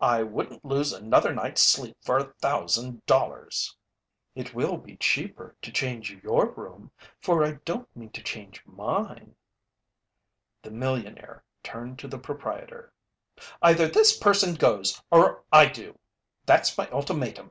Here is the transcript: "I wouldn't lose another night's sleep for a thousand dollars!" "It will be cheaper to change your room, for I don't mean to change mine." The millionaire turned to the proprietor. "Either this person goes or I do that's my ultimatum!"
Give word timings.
"I 0.00 0.22
wouldn't 0.22 0.64
lose 0.64 0.92
another 0.92 1.34
night's 1.34 1.60
sleep 1.60 1.96
for 2.04 2.18
a 2.18 2.32
thousand 2.34 3.04
dollars!" 3.04 3.76
"It 4.36 4.54
will 4.54 4.76
be 4.76 4.96
cheaper 4.96 5.56
to 5.60 5.72
change 5.72 6.12
your 6.22 6.50
room, 6.52 6.92
for 7.20 7.44
I 7.44 7.54
don't 7.64 7.88
mean 7.96 8.10
to 8.10 8.22
change 8.22 8.62
mine." 8.64 9.34
The 10.62 10.70
millionaire 10.70 11.42
turned 11.64 11.98
to 11.98 12.06
the 12.06 12.18
proprietor. 12.20 12.92
"Either 13.60 13.88
this 13.88 14.16
person 14.16 14.54
goes 14.54 15.02
or 15.10 15.42
I 15.50 15.66
do 15.66 15.98
that's 16.46 16.78
my 16.78 16.88
ultimatum!" 16.90 17.50